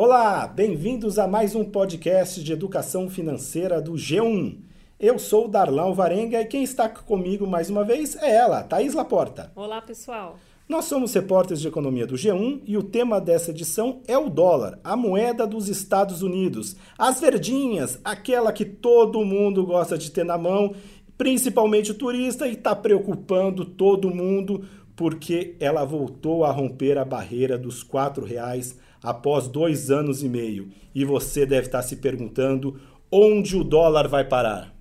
[0.00, 4.60] Olá, bem-vindos a mais um podcast de educação financeira do G1.
[4.96, 8.94] Eu sou o Darlão Varenga e quem está comigo mais uma vez é ela, Thaís
[8.94, 9.50] Laporta.
[9.56, 10.36] Olá, pessoal.
[10.68, 14.78] Nós somos repórteres de economia do G1 e o tema dessa edição é o dólar,
[14.84, 16.76] a moeda dos Estados Unidos.
[16.96, 20.76] As verdinhas, aquela que todo mundo gosta de ter na mão,
[21.16, 27.58] principalmente o turista, e está preocupando todo mundo porque ela voltou a romper a barreira
[27.58, 30.70] dos R$ reais após dois anos e meio.
[30.94, 34.78] E você deve estar se perguntando onde o dólar vai parar.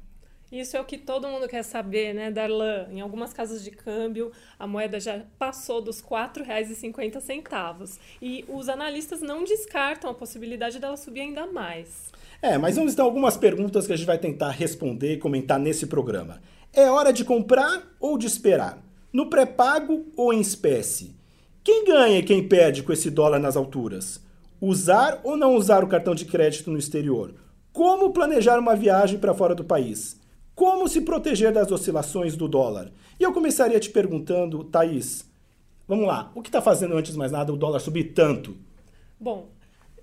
[0.50, 2.88] Isso é o que todo mundo quer saber, né, Darlan?
[2.90, 9.22] Em algumas casas de câmbio, a moeda já passou dos R$ 4,50 e os analistas
[9.22, 12.14] não descartam a possibilidade dela subir ainda mais.
[12.42, 15.86] É, mas vamos então algumas perguntas que a gente vai tentar responder e comentar nesse
[15.86, 16.42] programa.
[16.72, 18.82] É hora de comprar ou de esperar?
[19.12, 21.17] No pré-pago ou em espécie?
[21.68, 24.22] Quem ganha e quem perde com esse dólar nas alturas?
[24.62, 27.36] Usar ou não usar o cartão de crédito no exterior?
[27.74, 30.18] Como planejar uma viagem para fora do país?
[30.56, 32.90] Como se proteger das oscilações do dólar?
[33.20, 35.30] E eu começaria te perguntando, Thaís,
[35.86, 38.56] vamos lá, o que está fazendo antes de mais nada o dólar subir tanto?
[39.20, 39.50] Bom,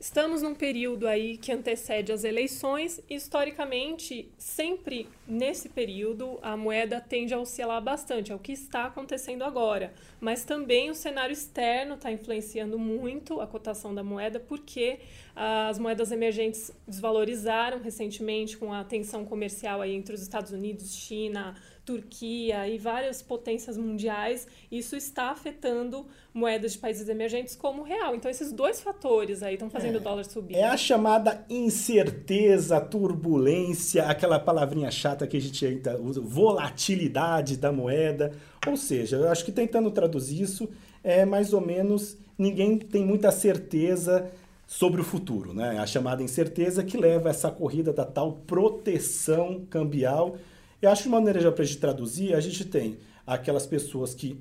[0.04, 7.32] Estamos num período aí que antecede as eleições historicamente, sempre nesse período a moeda tende
[7.32, 9.94] a oscilar bastante, é o que está acontecendo agora.
[10.20, 14.98] Mas também o cenário externo está influenciando muito a cotação da moeda, porque
[15.34, 21.56] as moedas emergentes desvalorizaram recentemente com a tensão comercial aí entre os Estados Unidos, China,
[21.84, 28.14] Turquia e várias potências mundiais, isso está afetando moedas de países emergentes como o real.
[28.14, 30.56] Então, esses dois fatores aí estão fazendo é, o dólar subir.
[30.56, 37.70] É a chamada incerteza, turbulência, aquela palavrinha chata que a gente ainda usa, volatilidade da
[37.70, 38.32] moeda.
[38.66, 40.68] Ou seja, eu acho que tentando traduzir isso,
[41.02, 44.30] é mais ou menos ninguém tem muita certeza
[44.66, 45.78] sobre o futuro, né?
[45.78, 50.36] A chamada incerteza que leva a essa corrida da tal proteção cambial
[50.80, 54.14] eu acho que uma maneira já para a gente traduzir, a gente tem aquelas pessoas
[54.14, 54.38] que,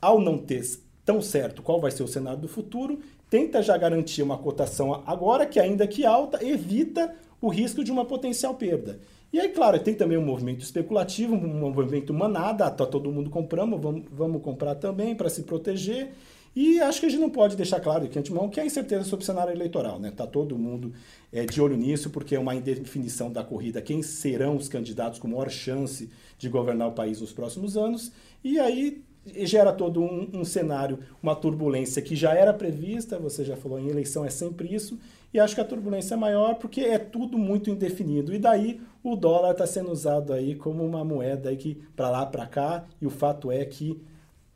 [0.00, 0.62] ao não ter
[1.04, 5.46] tão certo qual vai ser o cenário do futuro, tenta já garantir uma cotação agora
[5.46, 9.00] que ainda que alta, evita o risco de uma potencial perda.
[9.32, 13.78] E aí, claro, tem também um movimento especulativo, um movimento manada, tá todo mundo comprando,
[13.78, 16.12] vamos, vamos comprar também para se proteger.
[16.54, 19.22] E acho que a gente não pode deixar claro aqui antemão que há incerteza sobre
[19.22, 20.10] o cenário eleitoral, né?
[20.10, 20.92] Tá todo mundo
[21.32, 25.28] é, de olho nisso, porque é uma indefinição da corrida, quem serão os candidatos com
[25.28, 28.10] maior chance de governar o país nos próximos anos.
[28.42, 29.02] E aí
[29.44, 33.88] gera todo um, um, cenário, uma turbulência que já era prevista, você já falou, em
[33.88, 34.98] eleição é sempre isso,
[35.32, 38.34] e acho que a turbulência é maior porque é tudo muito indefinido.
[38.34, 42.46] E daí o dólar está sendo usado aí como uma moeda que para lá, para
[42.46, 44.00] cá, e o fato é que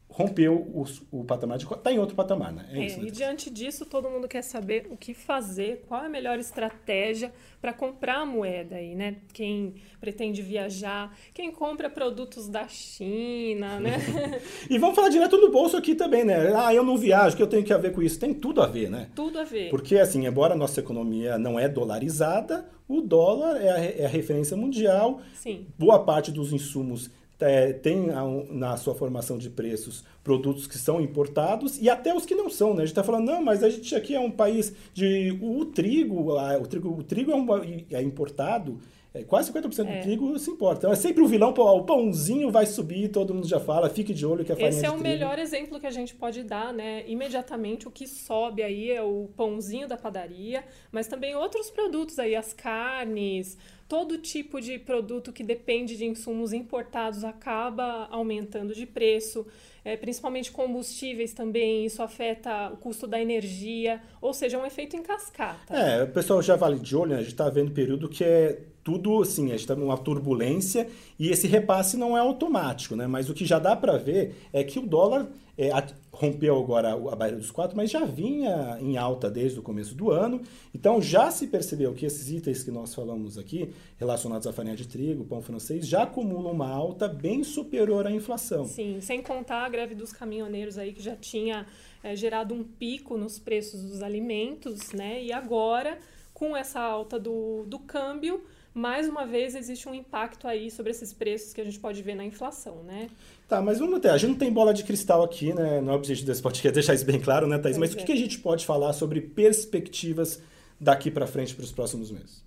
[0.08, 2.66] rompeu o, o patamar de está em outro patamar, né?
[2.70, 3.08] É, é isso, né?
[3.08, 7.32] E diante disso, todo mundo quer saber o que fazer, qual é a melhor estratégia
[7.60, 9.16] para comprar a moeda aí, né?
[9.32, 13.96] Quem pretende viajar, quem compra produtos da China, né?
[14.70, 16.54] e vamos falar direto no bolso aqui também, né?
[16.54, 18.18] Ah, eu não viajo, que eu tenho que a ver com isso?
[18.18, 19.08] Tem tudo a ver, né?
[19.16, 19.70] Tudo a ver.
[19.70, 24.08] Porque assim, embora a nossa economia não é dolarizada, o dólar é a, é a
[24.08, 25.20] referência mundial.
[25.34, 25.66] Sim.
[25.76, 27.10] Boa parte dos insumos
[27.40, 28.06] é, tem
[28.50, 32.70] na sua formação de preços produtos que são importados e até os que não são,
[32.70, 32.82] né?
[32.82, 35.36] A gente está falando, não, mas a gente aqui é um país de...
[35.42, 37.46] O trigo, o trigo, o trigo é, um,
[37.90, 38.78] é importado,
[39.14, 39.96] é, quase 50% é.
[39.96, 40.78] do trigo se importa.
[40.78, 44.26] Então é sempre o vilão, o pãozinho vai subir, todo mundo já fala, fique de
[44.26, 47.04] olho que a farinha Esse é o melhor exemplo que a gente pode dar, né?
[47.06, 52.34] Imediatamente o que sobe aí é o pãozinho da padaria, mas também outros produtos aí,
[52.34, 53.56] as carnes,
[53.88, 59.46] todo tipo de produto que depende de insumos importados acaba aumentando de preço,
[59.84, 64.96] é, principalmente combustíveis também, isso afeta o custo da energia, ou seja, é um efeito
[64.96, 65.74] em cascata.
[65.74, 67.16] É, o pessoal já vale de olho, né?
[67.16, 70.88] a gente está vendo um período que é tudo assim, a gente está numa turbulência
[71.18, 73.06] e esse repasse não é automático, né?
[73.06, 75.70] Mas o que já dá para ver é que o dólar é,
[76.12, 80.10] rompeu agora a barreira dos quatro, mas já vinha em alta desde o começo do
[80.10, 80.40] ano.
[80.74, 84.86] Então já se percebeu que esses itens que nós falamos aqui, relacionados à farinha de
[84.86, 88.66] trigo, pão francês, já acumulam uma alta bem superior à inflação.
[88.66, 91.66] Sim, sem contar a greve dos caminhoneiros aí que já tinha
[92.02, 95.22] é, gerado um pico nos preços dos alimentos, né?
[95.22, 95.98] E agora,
[96.32, 98.42] com essa alta do, do câmbio,
[98.74, 102.16] mais uma vez existe um impacto aí sobre esses preços que a gente pode ver
[102.16, 103.08] na inflação, né?
[103.48, 104.08] Tá, mas vamos ter.
[104.08, 105.80] A gente não tem bola de cristal aqui, né?
[105.80, 107.78] Não é o objetivo desse podcast deixar isso bem claro, né, Thaís?
[107.78, 108.02] Pois mas é.
[108.02, 110.42] o que a gente pode falar sobre perspectivas
[110.80, 112.42] daqui para frente para os próximos meses?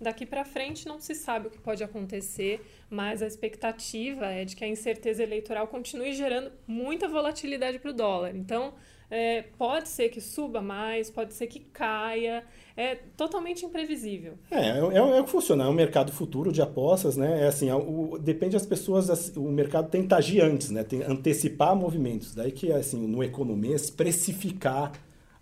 [0.00, 4.56] Daqui para frente não se sabe o que pode acontecer, mas a expectativa é de
[4.56, 8.34] que a incerteza eleitoral continue gerando muita volatilidade para o dólar.
[8.34, 8.74] Então,
[9.14, 12.42] É, pode ser que suba mais, pode ser que caia.
[12.74, 14.38] É totalmente imprevisível.
[14.50, 15.64] É, é, é, é o que funciona.
[15.64, 17.42] É um mercado futuro de apostas, né?
[17.42, 20.82] É assim, é o, depende das pessoas, assim, o mercado tem que agir antes, né?
[20.82, 22.34] Tem antecipar movimentos.
[22.34, 24.92] Daí que, assim, no economês, precificar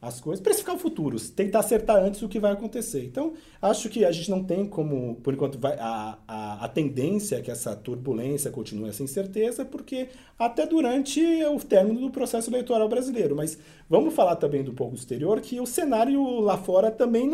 [0.02, 3.05] as coisas, precificar o futuro, tentar acertar antes o que vai acontecer.
[3.05, 7.37] Então, acho que a gente não tem como, por enquanto, vai, a, a, a tendência
[7.37, 10.08] é que essa turbulência continue essa incerteza, porque
[10.38, 13.37] até durante o término do processo eleitoral brasileiro.
[13.37, 13.58] Mas
[13.91, 17.26] vamos falar também do pouco exterior, que o cenário lá fora também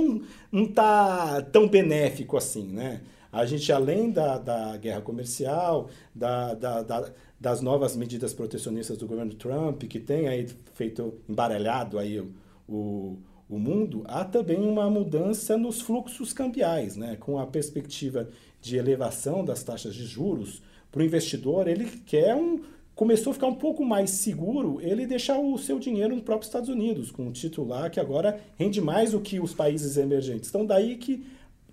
[0.50, 3.00] não está tão benéfico assim, né?
[3.30, 9.06] A gente, além da, da guerra comercial, da, da, da, das novas medidas protecionistas do
[9.06, 12.24] governo Trump, que tem aí feito embaralhado aí
[12.68, 13.18] o,
[13.48, 17.16] o mundo, há também uma mudança nos fluxos cambiais, né?
[17.16, 18.28] com a perspectiva
[18.60, 20.62] de elevação das taxas de juros.
[20.90, 22.60] Para o investidor, ele quer um.
[22.94, 26.70] Começou a ficar um pouco mais seguro ele deixar o seu dinheiro nos próprios Estados
[26.70, 30.48] Unidos, com um titular que agora rende mais do que os países emergentes.
[30.48, 31.22] Então, daí que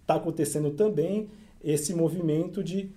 [0.01, 1.30] está acontecendo também
[1.63, 2.90] esse movimento de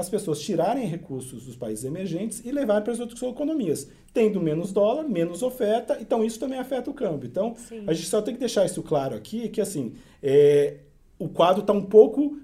[0.00, 3.88] as pessoas tirarem recursos dos países emergentes e levarem para as outras economias.
[4.12, 7.28] Tendo menos dólar, menos oferta, então isso também afeta o câmbio.
[7.28, 7.84] Então, Sim.
[7.86, 10.78] a gente só tem que deixar isso claro aqui, que assim, é,
[11.18, 12.38] o quadro está um pouco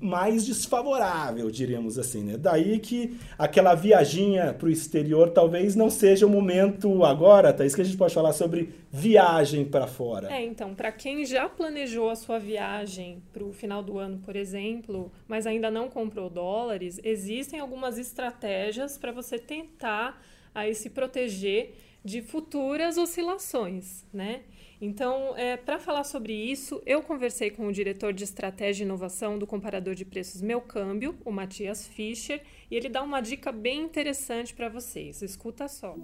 [0.00, 2.36] mais desfavorável, diríamos assim, né?
[2.38, 7.64] Daí que aquela viaginha para o exterior talvez não seja o momento agora, tá?
[7.64, 10.32] Isso que a gente pode falar sobre viagem para fora.
[10.32, 14.34] É, então, para quem já planejou a sua viagem para o final do ano, por
[14.34, 20.22] exemplo, mas ainda não comprou dólares, existem algumas estratégias para você tentar
[20.54, 21.74] aí se proteger
[22.06, 24.44] de futuras oscilações, né?
[24.80, 29.38] Então, é, para falar sobre isso, eu conversei com o diretor de estratégia e inovação
[29.38, 33.80] do comparador de preços Meu Câmbio, o Matias Fischer, e ele dá uma dica bem
[33.80, 35.20] interessante para vocês.
[35.20, 35.96] Escuta só.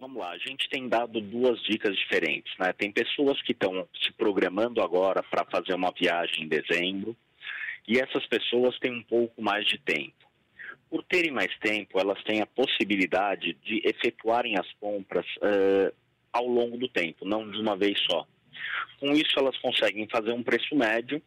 [0.00, 2.52] Vamos lá, a gente tem dado duas dicas diferentes.
[2.58, 2.72] Né?
[2.72, 7.16] Tem pessoas que estão se programando agora para fazer uma viagem em dezembro,
[7.86, 10.21] e essas pessoas têm um pouco mais de tempo.
[10.92, 15.90] Por terem mais tempo, elas têm a possibilidade de efetuarem as compras uh,
[16.30, 18.26] ao longo do tempo, não de uma vez só.
[19.00, 21.22] Com isso, elas conseguem fazer um preço médio,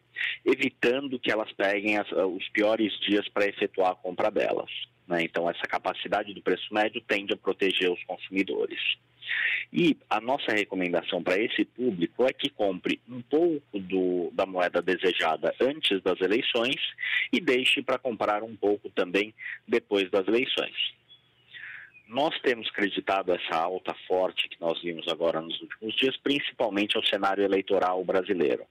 [0.45, 4.69] evitando que elas peguem as, os piores dias para efetuar a compra delas.
[5.07, 5.23] Né?
[5.23, 8.79] Então, essa capacidade do preço médio tende a proteger os consumidores.
[9.73, 14.81] E a nossa recomendação para esse público é que compre um pouco do, da moeda
[14.81, 16.75] desejada antes das eleições
[17.31, 19.33] e deixe para comprar um pouco também
[19.67, 20.75] depois das eleições.
[22.07, 27.03] Nós temos creditado essa alta forte que nós vimos agora nos últimos dias, principalmente ao
[27.03, 28.63] cenário eleitoral brasileiro.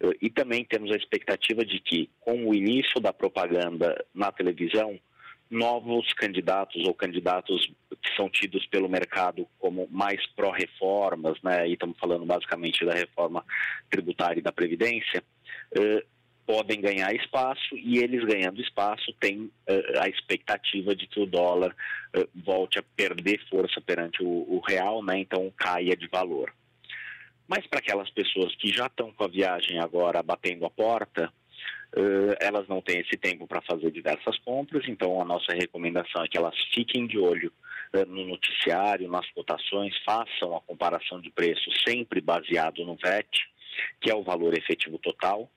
[0.00, 4.98] Eh, e também temos a expectativa de que, com o início da propaganda na televisão,
[5.52, 7.70] novos candidatos ou candidatos
[8.02, 13.44] que são tidos pelo mercado como mais pró-reformas, né, e estamos falando basicamente da reforma
[13.90, 15.22] tributária e da Previdência,
[15.76, 16.04] eh,
[16.46, 21.74] podem ganhar espaço e eles ganhando espaço têm uh, a expectativa de que o dólar
[22.16, 25.18] uh, volte a perder força perante o, o real, né?
[25.18, 26.52] então caia de valor.
[27.46, 31.32] Mas para aquelas pessoas que já estão com a viagem agora batendo a porta,
[31.96, 36.28] uh, elas não têm esse tempo para fazer diversas compras, então a nossa recomendação é
[36.28, 37.52] que elas fiquem de olho
[38.08, 43.28] no noticiário, nas cotações, façam a comparação de preços sempre baseado no VET,
[44.00, 45.50] que é o valor efetivo total,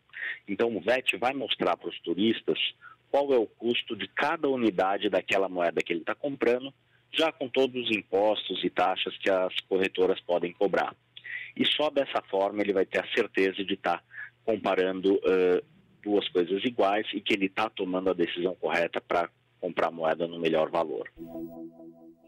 [0.47, 2.59] então, o VET vai mostrar para os turistas
[3.09, 6.73] qual é o custo de cada unidade daquela moeda que ele está comprando,
[7.11, 10.95] já com todos os impostos e taxas que as corretoras podem cobrar.
[11.55, 14.03] E só dessa forma ele vai ter a certeza de estar tá
[14.43, 15.63] comparando uh,
[16.05, 20.39] duas coisas iguais e que ele está tomando a decisão correta para comprar moeda no
[20.39, 21.11] melhor valor.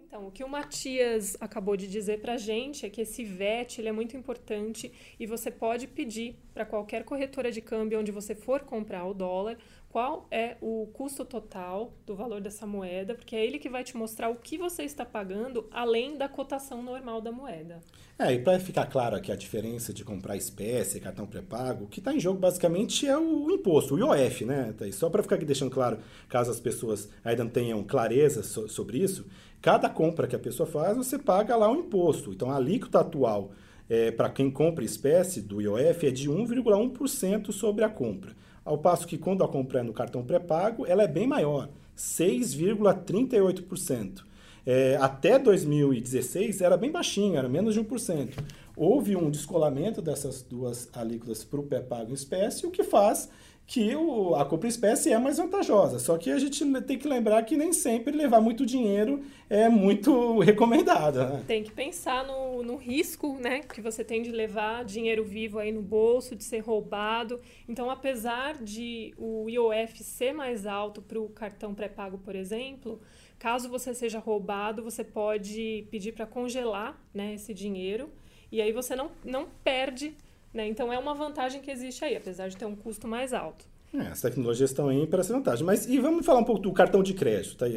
[0.08, 3.80] Então, o que o Matias acabou de dizer para a gente é que esse VET
[3.80, 8.34] ele é muito importante e você pode pedir para qualquer corretora de câmbio onde você
[8.34, 9.58] for comprar o dólar
[9.98, 13.98] qual é o custo total do valor dessa moeda, porque é ele que vai te
[13.98, 17.82] mostrar o que você está pagando além da cotação normal da moeda.
[18.20, 21.98] É, e para ficar claro aqui a diferença de comprar espécie, cartão pré-pago, o que
[21.98, 24.72] está em jogo basicamente é o imposto, o IOF, né?
[24.94, 25.98] Só para ficar aqui deixando claro,
[26.30, 29.26] caso as pessoas ainda não tenham clareza so sobre isso,
[29.62, 32.32] Cada compra que a pessoa faz, você paga lá um imposto.
[32.32, 33.52] Então, a alíquota atual
[33.90, 38.36] é, para quem compra espécie do IOF é de 1,1% sobre a compra.
[38.64, 44.28] Ao passo que quando a compra é no cartão pré-pago, ela é bem maior, 6,38%.
[44.66, 48.34] É, até 2016 era bem baixinho, era menos de 1%.
[48.76, 53.30] Houve um descolamento dessas duas alíquotas para o pré-pago em espécie, o que faz
[53.68, 56.00] que o, a compra espécie é mais vantajosa.
[56.00, 60.40] Só que a gente tem que lembrar que nem sempre levar muito dinheiro é muito
[60.40, 61.20] recomendado.
[61.20, 61.44] Né?
[61.46, 65.74] Tem que pensar no, no risco né, que você tem de levar dinheiro vivo aí
[65.74, 67.42] no bolso, de ser roubado.
[67.68, 73.02] Então, apesar de o IOF ser mais alto para o cartão pré-pago, por exemplo,
[73.38, 78.10] caso você seja roubado, você pode pedir para congelar né, esse dinheiro
[78.50, 80.16] e aí você não, não perde
[80.58, 80.68] né?
[80.68, 83.66] Então é uma vantagem que existe aí, apesar de ter um custo mais alto.
[83.94, 85.66] É, as tecnologias estão aí para essa vantagem.
[85.66, 87.56] Mas e vamos falar um pouco do cartão de crédito.
[87.56, 87.68] Tá?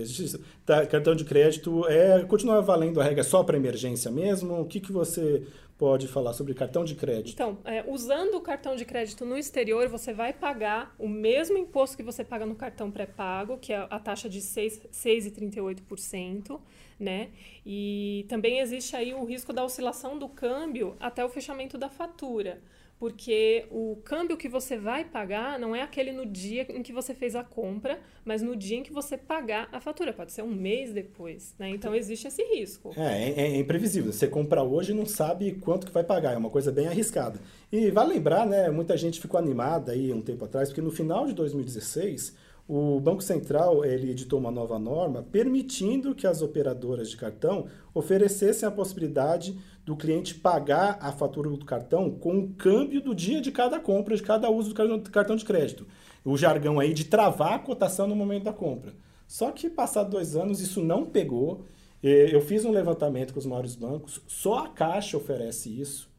[0.66, 4.60] tá cartão de crédito é continua valendo a regra só para emergência mesmo?
[4.60, 5.46] O que, que você
[5.78, 7.32] pode falar sobre cartão de crédito?
[7.32, 11.96] Então, é, usando o cartão de crédito no exterior, você vai pagar o mesmo imposto
[11.96, 16.60] que você paga no cartão pré-pago, que é a taxa de 6,38%,
[16.98, 17.30] né?
[17.64, 22.60] E também existe aí o risco da oscilação do câmbio até o fechamento da fatura
[23.00, 27.14] porque o câmbio que você vai pagar não é aquele no dia em que você
[27.14, 30.12] fez a compra, mas no dia em que você pagar a fatura.
[30.12, 31.70] Pode ser um mês depois, né?
[31.70, 32.92] Então existe esse risco.
[32.94, 34.12] É, é, é imprevisível.
[34.12, 36.34] Você compra hoje e não sabe quanto que vai pagar.
[36.34, 37.40] É uma coisa bem arriscada.
[37.72, 38.68] E vale lembrar, né?
[38.68, 42.36] Muita gente ficou animada aí um tempo atrás, porque no final de 2016
[42.72, 48.68] o Banco Central ele editou uma nova norma permitindo que as operadoras de cartão oferecessem
[48.68, 53.50] a possibilidade do cliente pagar a fatura do cartão com o câmbio do dia de
[53.50, 55.84] cada compra, de cada uso do cartão de crédito.
[56.24, 58.92] O jargão aí de travar a cotação no momento da compra.
[59.26, 61.64] Só que, passados dois anos, isso não pegou.
[62.02, 66.09] Eu fiz um levantamento com os maiores bancos, só a Caixa oferece isso.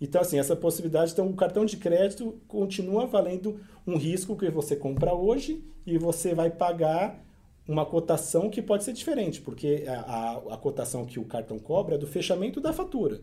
[0.00, 4.76] Então, assim, essa possibilidade, então, o cartão de crédito continua valendo um risco que você
[4.76, 7.24] compra hoje e você vai pagar
[7.66, 11.96] uma cotação que pode ser diferente, porque a, a, a cotação que o cartão cobra
[11.96, 13.20] é do fechamento da fatura.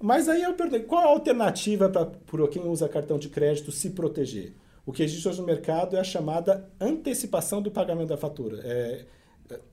[0.00, 4.54] Mas aí eu pergunto, qual a alternativa para quem usa cartão de crédito se proteger?
[4.86, 8.60] O que existe hoje no mercado é a chamada antecipação do pagamento da fatura.
[8.62, 9.06] É,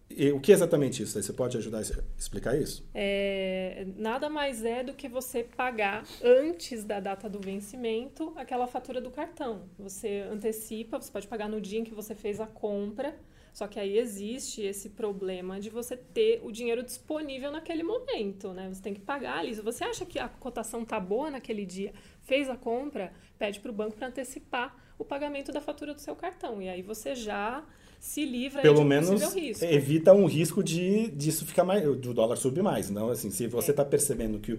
[0.09, 1.21] e o que é exatamente isso?
[1.21, 1.81] Você pode ajudar a
[2.17, 2.85] explicar isso?
[2.93, 8.99] É, nada mais é do que você pagar antes da data do vencimento aquela fatura
[8.99, 9.63] do cartão.
[9.79, 13.15] Você antecipa, você pode pagar no dia em que você fez a compra,
[13.53, 18.69] só que aí existe esse problema de você ter o dinheiro disponível naquele momento, né?
[18.73, 19.53] Você tem que pagar ali.
[19.55, 21.93] Você acha que a cotação tá boa naquele dia,
[22.31, 26.15] fez a compra, pede para o banco para antecipar o pagamento da fatura do seu
[26.15, 26.61] cartão.
[26.61, 27.61] E aí você já
[27.99, 29.65] se livra Pelo de um menos risco.
[29.65, 32.89] evita um risco de disso ficar mais, do dólar subir mais.
[32.89, 33.85] Não, assim, se você está é.
[33.85, 34.57] percebendo que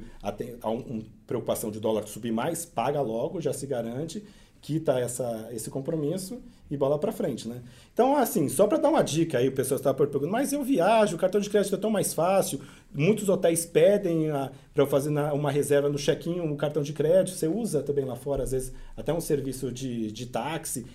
[0.60, 4.22] há uma preocupação de dólar subir mais, paga logo, já se garante,
[4.60, 7.60] quita essa, esse compromisso e bola para frente, né?
[7.92, 11.16] Então, assim, só para dar uma dica aí, o pessoal está perguntando, mas eu viajo,
[11.16, 12.60] o cartão de crédito é tão mais fácil,
[12.92, 14.28] muitos hotéis pedem
[14.72, 18.06] para eu fazer na, uma reserva no check-in um cartão de crédito, você usa também
[18.06, 20.86] lá fora, às vezes, até um serviço de, de táxi,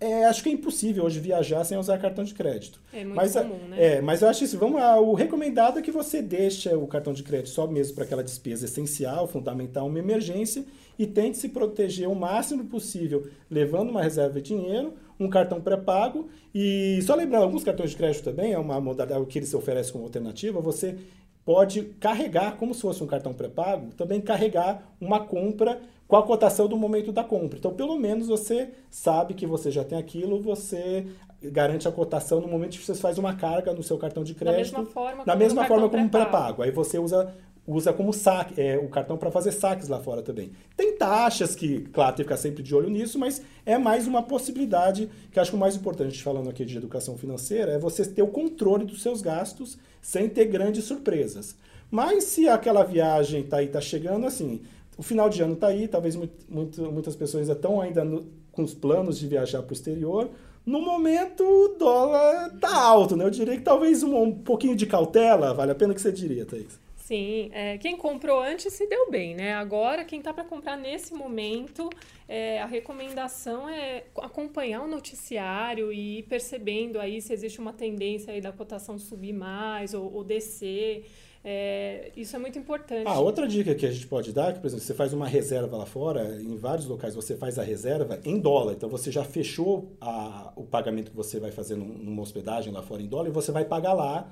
[0.00, 2.80] é, acho que é impossível hoje viajar sem usar cartão de crédito.
[2.92, 3.96] É muito mas, comum, né?
[3.96, 4.56] É, mas eu acho isso.
[4.56, 8.22] Vamos, o recomendado é que você deixe o cartão de crédito só mesmo para aquela
[8.22, 10.64] despesa essencial, fundamental, uma emergência,
[10.98, 16.28] e tente se proteger o máximo possível, levando uma reserva de dinheiro, um cartão pré-pago.
[16.54, 20.04] E só lembrando, alguns cartões de crédito também, é uma modalidade que eles oferecem como
[20.04, 20.96] alternativa, você
[21.44, 26.68] pode carregar, como se fosse um cartão pré-pago, também carregar uma compra com a cotação
[26.68, 27.58] do momento da compra.
[27.58, 31.06] Então, pelo menos você sabe que você já tem aquilo, você
[31.42, 34.72] garante a cotação no momento que você faz uma carga no seu cartão de crédito.
[34.72, 36.62] Da mesma forma, da mesma forma como pré-pago.
[36.62, 37.34] Aí você usa
[37.68, 40.52] usa como saque, é, o cartão para fazer saques lá fora também.
[40.74, 44.22] Tem taxas que, claro, tem que ficar sempre de olho nisso, mas é mais uma
[44.22, 48.22] possibilidade que acho que o mais importante, falando aqui de educação financeira, é você ter
[48.22, 51.54] o controle dos seus gastos sem ter grandes surpresas.
[51.90, 54.62] Mas se aquela viagem tá aí, tá chegando, assim,
[54.96, 58.26] o final de ano está aí, talvez muito, muito, muitas pessoas ainda estão ainda no,
[58.50, 60.30] com os planos de viajar para o exterior.
[60.68, 63.24] No momento, o dólar está alto, né?
[63.24, 66.44] Eu diria que talvez um, um, pouquinho de cautela vale a pena que você diria,
[66.44, 66.78] Thaís.
[66.94, 69.54] Sim, é, quem comprou antes se deu bem, né?
[69.54, 71.88] Agora, quem está para comprar nesse momento,
[72.28, 78.34] é, a recomendação é acompanhar o noticiário e ir percebendo aí se existe uma tendência
[78.34, 81.06] aí da cotação subir mais ou, ou descer.
[81.50, 83.04] É, isso é muito importante.
[83.06, 85.26] Ah, outra dica que a gente pode dar, é que, por exemplo, você faz uma
[85.26, 88.74] reserva lá fora, em vários locais você faz a reserva em dólar.
[88.74, 93.00] Então você já fechou a, o pagamento que você vai fazer numa hospedagem lá fora
[93.00, 94.30] em dólar e você vai pagar lá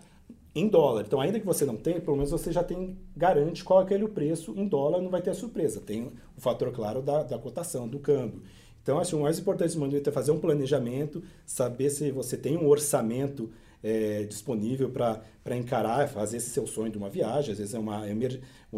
[0.54, 1.04] em dólar.
[1.06, 4.06] Então, ainda que você não tenha, pelo menos você já tem, garante qual é aquele
[4.08, 5.80] preço em dólar, não vai ter a surpresa.
[5.80, 8.42] Tem o fator, claro, da, da cotação, do câmbio.
[8.82, 12.36] Então, acho que o mais importante nesse momento é fazer um planejamento, saber se você
[12.36, 13.50] tem um orçamento
[13.82, 17.52] é, disponível para encarar, fazer esse seu sonho de uma viagem.
[17.52, 18.04] Às vezes é uma,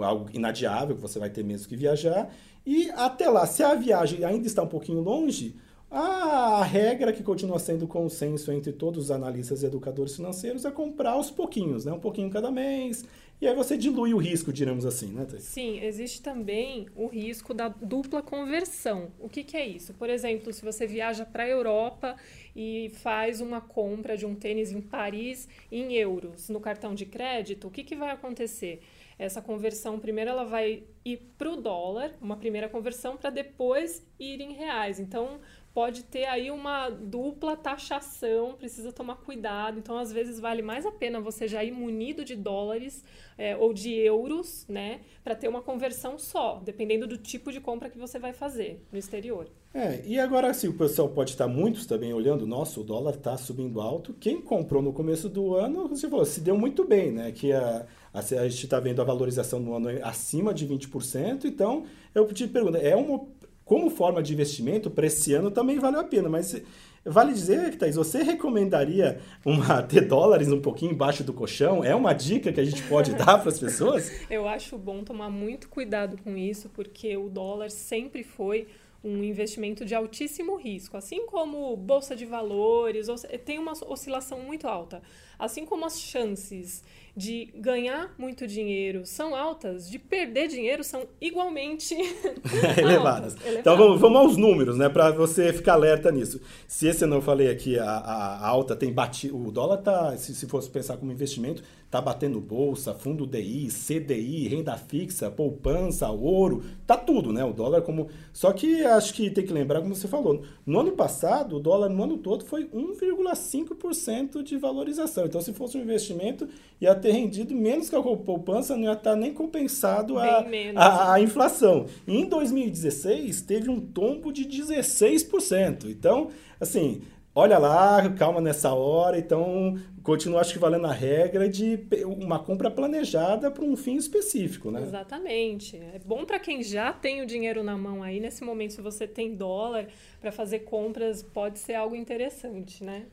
[0.04, 2.32] algo inadiável que você vai ter mesmo que viajar.
[2.66, 5.54] E até lá, se a viagem ainda está um pouquinho longe,
[5.90, 11.12] A regra que continua sendo consenso entre todos os analistas e educadores financeiros é comprar
[11.12, 11.92] aos pouquinhos, né?
[11.92, 13.04] Um pouquinho cada mês.
[13.40, 15.44] E aí você dilui o risco, diremos assim, né, Thais?
[15.44, 19.12] Sim, existe também o risco da dupla conversão.
[19.20, 19.94] O que, que é isso?
[19.94, 22.16] Por exemplo, se você viaja para a Europa
[22.56, 27.68] e faz uma compra de um tênis em Paris em euros no cartão de crédito,
[27.68, 28.82] o que, que vai acontecer?
[29.16, 34.40] Essa conversão, primeiro ela vai ir para o dólar, uma primeira conversão, para depois ir
[34.40, 34.98] em reais.
[34.98, 35.40] Então,
[35.78, 39.78] pode ter aí uma dupla taxação, precisa tomar cuidado.
[39.78, 43.04] Então, às vezes, vale mais a pena você já ir munido de dólares
[43.38, 47.88] é, ou de euros, né, para ter uma conversão só, dependendo do tipo de compra
[47.88, 49.46] que você vai fazer no exterior.
[49.72, 53.36] É, e agora, assim, o pessoal pode estar muitos também olhando, nossa, o dólar está
[53.36, 54.12] subindo alto.
[54.18, 57.30] Quem comprou no começo do ano, você falou, se deu muito bem, né?
[57.30, 61.84] Que a, a, a gente está vendo a valorização no ano acima de 20%, então
[62.12, 63.20] eu te pergunto, é uma
[63.68, 66.58] como forma de investimento para esse ano também valeu a pena, mas
[67.04, 71.84] vale dizer, Thaís, você recomendaria uma, ter dólares um pouquinho embaixo do colchão?
[71.84, 74.10] É uma dica que a gente pode dar para as pessoas?
[74.30, 78.68] Eu acho bom tomar muito cuidado com isso, porque o dólar sempre foi
[79.04, 83.06] um investimento de altíssimo risco, assim como bolsa de valores,
[83.44, 85.02] tem uma oscilação muito alta,
[85.38, 86.82] assim como as chances
[87.18, 91.94] de ganhar muito dinheiro são altas, de perder dinheiro são igualmente
[92.78, 93.34] elevadas.
[93.34, 93.58] elevadas.
[93.58, 96.40] Então vamos, vamos, aos números, né, para você ficar alerta nisso.
[96.68, 100.32] Se esse eu não falei aqui, a, a alta tem batido, o dólar tá, se,
[100.32, 106.62] se fosse pensar como investimento, tá batendo bolsa, fundo DI, CDI, renda fixa, poupança, ouro,
[106.86, 107.44] tá tudo, né?
[107.44, 108.08] O dólar como.
[108.32, 111.88] Só que acho que tem que lembrar, como você falou, no ano passado, o dólar
[111.88, 115.27] no ano todo foi 1,5% de valorização.
[115.28, 116.48] Então, se fosse um investimento,
[116.80, 120.44] ia ter rendido menos que a poupança, não ia estar nem compensado a,
[120.74, 121.86] a, a inflação.
[122.06, 125.84] E em 2016, teve um tombo de 16%.
[125.86, 126.28] Então,
[126.60, 127.02] assim,
[127.38, 132.70] olha lá, calma nessa hora, então continua acho que valendo a regra de uma compra
[132.70, 134.82] planejada para um fim específico, né?
[134.82, 135.76] Exatamente.
[135.76, 139.06] É bom para quem já tem o dinheiro na mão aí, nesse momento se você
[139.06, 139.86] tem dólar
[140.20, 143.06] para fazer compras, pode ser algo interessante, né?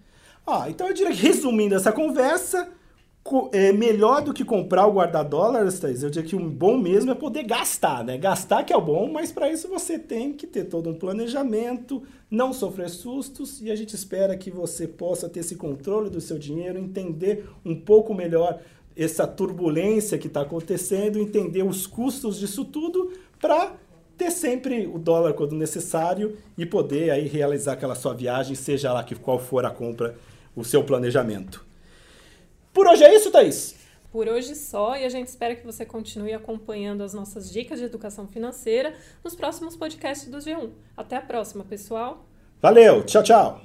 [0.47, 2.69] Ah, então eu diria que resumindo essa conversa,
[3.51, 7.09] é melhor do que comprar ou guardar dólares, Thaís, eu diria que um bom mesmo
[7.09, 8.19] é poder gastar, né?
[8.19, 12.03] Gastar que é o bom, mas para isso você tem que ter todo um planejamento,
[12.29, 16.37] não sofrer sustos e a gente espera que você possa ter esse controle do seu
[16.37, 18.59] dinheiro, entender um pouco melhor
[18.95, 23.73] essa turbulência que está acontecendo, entender os custos disso tudo para
[24.15, 29.03] ter sempre o dólar quando necessário e poder aí realizar aquela sua viagem, seja lá
[29.03, 30.15] que qual for a compra,
[30.55, 31.65] o seu planejamento.
[32.73, 33.75] Por hoje é isso, Thaís?
[34.11, 37.85] Por hoje só, e a gente espera que você continue acompanhando as nossas dicas de
[37.85, 40.69] educação financeira nos próximos podcasts do G1.
[40.95, 42.25] Até a próxima, pessoal.
[42.61, 43.61] Valeu, tchau, tchau.